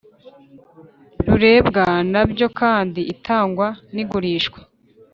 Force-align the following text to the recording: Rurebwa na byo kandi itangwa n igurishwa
Rurebwa 1.27 1.85
na 2.11 2.21
byo 2.31 2.47
kandi 2.59 3.01
itangwa 3.13 3.67
n 3.93 3.95
igurishwa 4.03 4.59